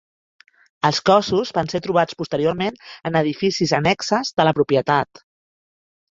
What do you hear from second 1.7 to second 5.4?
ser trobats posteriorment en edificis annexes de la propietat.